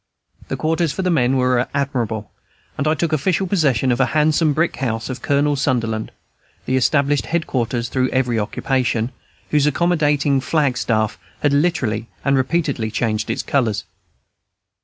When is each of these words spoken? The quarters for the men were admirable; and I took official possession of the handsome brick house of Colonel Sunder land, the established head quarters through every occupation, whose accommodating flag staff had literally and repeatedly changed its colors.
The 0.47 0.57
quarters 0.57 0.91
for 0.91 1.03
the 1.03 1.11
men 1.11 1.37
were 1.37 1.67
admirable; 1.75 2.31
and 2.75 2.87
I 2.87 2.95
took 2.95 3.13
official 3.13 3.45
possession 3.45 3.91
of 3.91 3.99
the 3.99 4.07
handsome 4.17 4.51
brick 4.51 4.77
house 4.77 5.11
of 5.11 5.21
Colonel 5.21 5.55
Sunder 5.55 5.85
land, 5.85 6.11
the 6.65 6.75
established 6.75 7.27
head 7.27 7.45
quarters 7.45 7.87
through 7.87 8.09
every 8.09 8.39
occupation, 8.39 9.11
whose 9.51 9.67
accommodating 9.67 10.41
flag 10.41 10.75
staff 10.75 11.19
had 11.41 11.53
literally 11.53 12.07
and 12.25 12.35
repeatedly 12.35 12.89
changed 12.89 13.29
its 13.29 13.43
colors. 13.43 13.83